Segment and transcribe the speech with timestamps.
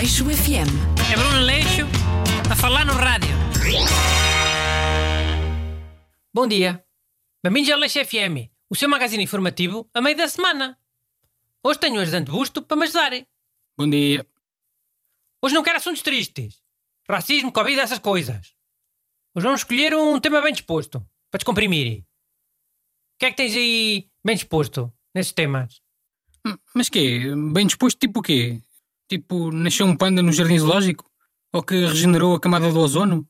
[0.00, 1.12] Aleixo FM.
[1.12, 1.82] É Bruno Leixo
[2.50, 3.36] a falar no rádio.
[6.32, 6.82] Bom dia.
[7.44, 10.78] Bem-vindos ao Leixo FM, o seu magazine informativo a meio da semana.
[11.62, 13.26] Hoje tenho o ajudante Busto para me ajudarem.
[13.76, 14.26] Bom dia.
[15.42, 16.62] Hoje não quero assuntos tristes.
[17.06, 18.54] Racismo, Covid, essas coisas.
[19.34, 21.98] Hoje vamos escolher um tema bem disposto, para descomprimir.
[21.98, 22.04] O
[23.18, 25.82] que é que tens aí bem disposto nesses temas?
[26.46, 27.20] Hum, Mas quê?
[27.52, 28.62] Bem disposto tipo o quê?
[29.10, 31.10] Tipo, nasceu um panda no jardim zoológico?
[31.52, 33.28] Ou que regenerou a camada do ozono?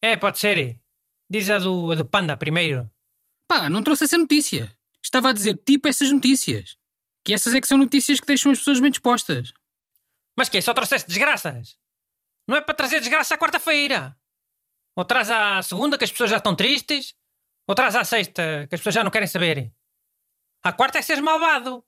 [0.00, 0.80] É, pode ser.
[1.28, 2.88] Diz a do, a do panda primeiro.
[3.48, 4.72] Pá, não trouxe essa notícia.
[5.02, 6.76] Estava a dizer tipo essas notícias.
[7.24, 9.52] Que essas é que são notícias que deixam as pessoas bem dispostas.
[10.36, 11.76] Mas que Só trouxeste desgraças?
[12.46, 14.16] Não é para trazer desgraça à quarta-feira.
[14.94, 17.14] Ou traz à segunda que as pessoas já estão tristes,
[17.66, 19.72] ou traz à sexta que as pessoas já não querem saber.
[20.62, 21.84] À quarta é seres malvado.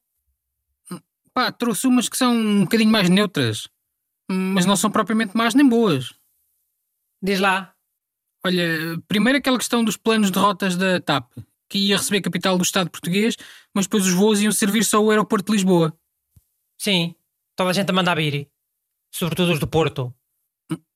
[1.35, 3.69] Pá, trouxe umas que são um bocadinho mais neutras.
[4.31, 6.15] Mas não são propriamente más nem boas.
[7.23, 7.75] Diz lá.
[8.47, 11.33] Olha, primeiro aquela questão dos planos de rotas da TAP,
[11.69, 13.37] que ia receber capital do Estado português,
[13.75, 15.99] mas depois os voos iam servir só ao aeroporto de Lisboa.
[16.79, 17.15] Sim,
[17.57, 18.51] toda a gente a mandar vir.
[19.15, 20.15] Sobretudo os do Porto.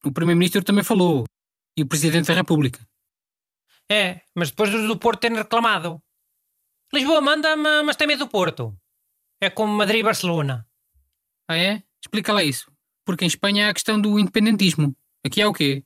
[0.04, 1.24] O Primeiro-Ministro também falou.
[1.76, 2.86] E o Presidente da República.
[3.90, 6.02] É, mas depois dos do Porto terem reclamado.
[6.92, 8.76] Lisboa manda, ma- mas tem medo do Porto.
[9.40, 10.66] É como Madrid e Barcelona.
[11.48, 11.82] Ah é?
[12.00, 12.70] Explica lá isso.
[13.04, 14.96] Porque em Espanha há a questão do independentismo.
[15.24, 15.84] Aqui há o quê?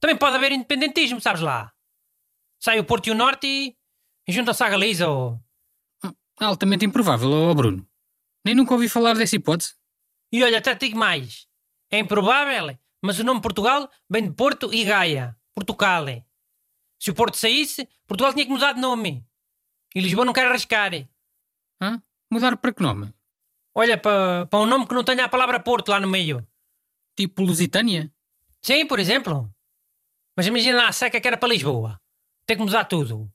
[0.00, 1.72] Também pode haver independentismo, sabes lá.
[2.58, 3.76] Sai o Porto e o Norte e,
[4.26, 5.40] e juntam-se à Galiza ou...
[6.40, 7.86] Altamente improvável, ó Bruno.
[8.44, 9.74] Nem nunca ouvi falar dessa hipótese.
[10.32, 11.46] E olha, até te digo mais.
[11.90, 15.36] É improvável, mas o nome Portugal vem de Porto e Gaia.
[15.54, 16.06] Portugal.
[16.98, 19.24] Se o Porto saísse, Portugal tinha que mudar de nome.
[19.94, 20.92] E Lisboa não quer arriscar.
[21.80, 22.02] Hã?
[22.32, 23.12] Mudar para que nome?
[23.74, 26.42] Olha, para pa um nome que não tenha a palavra Porto lá no meio.
[27.14, 28.10] Tipo Lusitânia?
[28.62, 29.54] Sim, por exemplo.
[30.34, 32.00] Mas imagina lá a seca que era para Lisboa.
[32.46, 33.30] Tem que mudar tudo.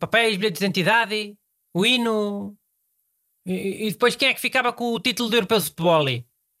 [0.00, 1.36] Papéis, bilhetes de identidade,
[1.74, 2.56] o hino...
[3.44, 6.06] E, e depois quem é que ficava com o título de europeu de futebol?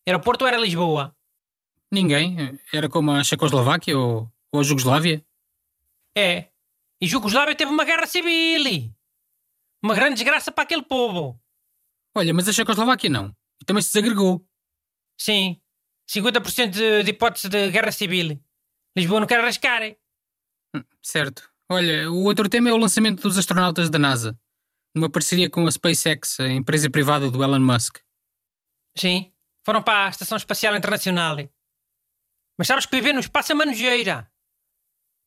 [0.04, 1.16] Era Porto ou era Lisboa?
[1.90, 2.36] Ninguém.
[2.70, 5.24] Era como a Checoslováquia ou, ou a Jugoslávia.
[6.14, 6.48] É.
[7.00, 8.92] E Jugoslávia teve uma guerra civil.
[9.82, 11.40] Uma grande desgraça para aquele povo.
[12.14, 13.34] Olha, mas a Checoslováquia não.
[13.60, 14.46] E também se desagregou.
[15.18, 15.60] Sim.
[16.10, 18.40] 50% de, de hipótese de guerra civil.
[18.96, 19.82] Lisboa não quer arriscar.
[20.74, 21.50] Hum, Certo.
[21.70, 24.38] Olha, o outro tema é o lançamento dos astronautas da NASA.
[24.94, 27.98] Numa parceria com a SpaceX, a empresa privada do Elon Musk.
[28.96, 29.32] Sim.
[29.64, 31.36] Foram para a Estação Espacial Internacional.
[32.58, 34.30] Mas sabes que viver no espaço é uma nojeira.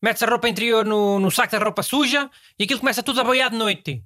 [0.00, 3.24] Metes a roupa interior no, no saco da roupa suja e aquilo começa tudo a
[3.24, 4.04] boiar de noite.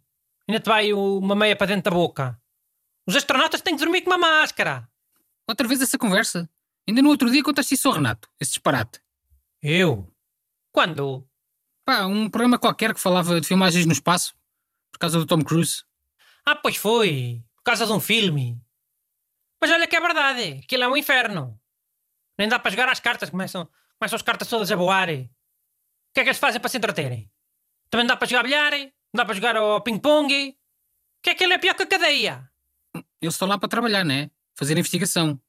[0.49, 2.40] Ainda te vai uma meia para dentro da boca.
[3.07, 4.89] Os astronautas têm que dormir com uma máscara.
[5.49, 6.49] Outra vez essa conversa.
[6.89, 9.01] Ainda no outro dia contaste isso ao Renato, esse disparate.
[9.63, 10.13] Eu?
[10.73, 11.29] Quando?
[11.85, 14.35] Pá, um programa qualquer que falava de filmagens no espaço,
[14.93, 15.85] por causa do Tom Cruise.
[16.45, 17.43] Ah, pois foi.
[17.57, 18.61] Por causa de um filme.
[19.61, 20.61] Mas olha que é verdade.
[20.65, 21.61] Aquilo é um inferno.
[22.39, 23.29] Nem dá para jogar às cartas.
[23.29, 23.69] Começam,
[23.99, 25.09] começam as cartas todas a voar.
[25.11, 25.29] O
[26.15, 27.31] que é que eles fazem para se entreterem?
[27.91, 28.73] Também não dá para jogar bilhar.
[28.73, 30.57] Não dá para jogar ao ping-pong.
[31.23, 32.50] Que aquilo é pior que a cadeia.
[33.21, 34.31] Eles estão lá para trabalhar, né?
[34.55, 35.41] Fazer investigação.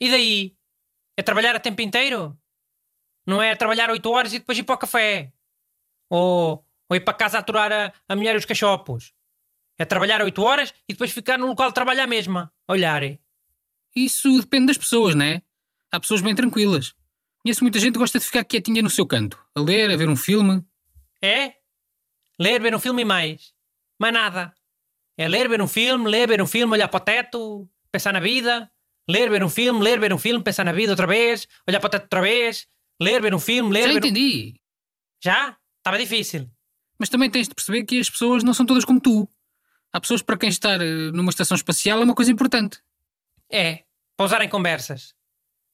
[0.00, 0.56] E daí?
[1.16, 2.36] É trabalhar a tempo inteiro?
[3.26, 5.32] Não é trabalhar 8 horas e depois ir para o café?
[6.10, 9.12] Ou, ou ir para casa aturar a, a mulher e os cachopos?
[9.78, 12.52] É trabalhar 8 horas e depois ficar no local de trabalho à mesma.
[12.68, 13.02] Olhar.
[13.94, 15.42] Isso depende das pessoas, né?
[15.90, 16.94] Há pessoas bem tranquilas.
[17.42, 20.08] Conheço muita gente que gosta de ficar quietinha no seu canto, a ler, a ver
[20.08, 20.64] um filme.
[21.22, 21.54] É?
[22.38, 23.54] Ler, ver um filme e mais.
[23.98, 24.54] Mais nada.
[25.16, 28.20] É ler, ver um filme, ler, ver um filme, olhar para o teto, pensar na
[28.20, 28.70] vida.
[29.08, 31.86] Ler, ver um filme, ler, ver um filme, pensar na vida outra vez, olhar para
[31.86, 32.66] o teto outra vez.
[33.00, 33.98] Ler, ver um filme, ler, Já ver um...
[33.98, 34.60] entendi.
[35.22, 35.56] Já?
[35.78, 36.50] Estava difícil.
[36.98, 39.28] Mas também tens de perceber que as pessoas não são todas como tu.
[39.92, 42.80] Há pessoas para quem estar eh, numa estação espacial é uma coisa importante.
[43.50, 43.84] É,
[44.16, 45.14] para usarem conversas.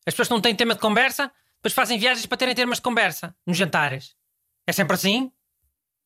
[0.07, 2.83] As pessoas que não têm tema de conversa, depois fazem viagens para terem temas de
[2.83, 4.17] conversa, nos jantares.
[4.67, 5.31] É sempre assim?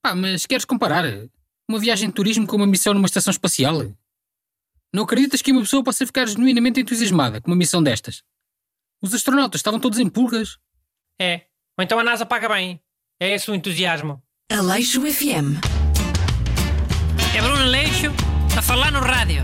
[0.03, 1.05] Pá, mas queres comparar
[1.69, 3.93] uma viagem de turismo com uma missão numa estação espacial?
[4.93, 8.22] Não acreditas que uma pessoa possa ficar genuinamente entusiasmada com uma missão destas?
[9.02, 10.58] Os astronautas estavam todos em pulgas.
[11.20, 11.43] É.
[11.76, 12.81] Ou então a NASA paga bem.
[13.20, 14.22] É esse o entusiasmo.
[14.50, 15.58] Aleixo FM.
[17.37, 18.12] É Bruno Leixo
[18.56, 19.43] a falar no rádio.